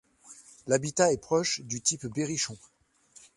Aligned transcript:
L'habitat 0.65 1.11
est 1.13 1.21
proche 1.21 1.59
du 1.61 1.79
type 1.79 2.07
berrichon. 2.07 2.57